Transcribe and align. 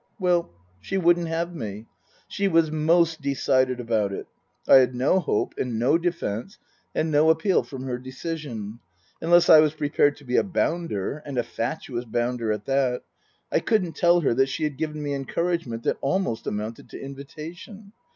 Well 0.19 0.49
she 0.79 0.97
wouldn't 0.97 1.27
have 1.27 1.53
me. 1.53 1.85
She 2.27 2.47
was 2.47 2.71
most 2.71 3.21
decided 3.21 3.79
about 3.79 4.11
it. 4.11 4.25
I 4.67 4.77
had 4.77 4.95
no 4.95 5.19
hope 5.19 5.53
and 5.59 5.77
no 5.77 5.99
defence 5.99 6.57
and 6.95 7.11
no 7.11 7.29
appeal 7.29 7.61
from 7.61 7.83
her 7.83 7.99
decision. 7.99 8.79
Unless 9.21 9.47
I 9.47 9.59
was 9.59 9.75
prepared 9.75 10.15
to 10.17 10.23
be 10.25 10.37
a 10.37 10.43
bounder 10.43 11.19
and 11.23 11.37
a 11.37 11.43
fatuous 11.43 12.05
bounder 12.05 12.51
at 12.51 12.65
that 12.65 13.03
I 13.51 13.59
couldn't 13.59 13.95
tell 13.95 14.21
her 14.21 14.33
that 14.33 14.49
she 14.49 14.63
had 14.63 14.77
given 14.79 15.03
me 15.03 15.13
encouragement 15.13 15.83
that 15.83 15.97
almost 16.01 16.47
amounted 16.47 16.89
to 16.89 16.99
invitation. 16.99 17.93